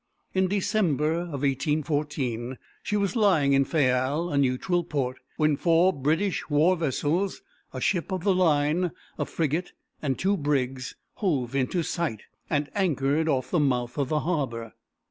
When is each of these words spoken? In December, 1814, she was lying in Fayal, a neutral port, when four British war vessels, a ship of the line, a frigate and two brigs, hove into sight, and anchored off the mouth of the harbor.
In 0.33 0.47
December, 0.47 1.25
1814, 1.27 2.57
she 2.81 2.97
was 2.97 3.15
lying 3.15 3.53
in 3.53 3.65
Fayal, 3.65 4.33
a 4.33 4.37
neutral 4.39 4.83
port, 4.83 5.19
when 5.37 5.55
four 5.55 5.93
British 5.93 6.49
war 6.49 6.75
vessels, 6.75 7.43
a 7.71 7.79
ship 7.79 8.11
of 8.11 8.23
the 8.23 8.33
line, 8.33 8.93
a 9.19 9.27
frigate 9.27 9.73
and 10.01 10.17
two 10.17 10.37
brigs, 10.37 10.95
hove 11.17 11.53
into 11.53 11.83
sight, 11.83 12.23
and 12.49 12.71
anchored 12.73 13.29
off 13.29 13.51
the 13.51 13.59
mouth 13.59 13.95
of 13.99 14.09
the 14.09 14.21
harbor. 14.21 14.73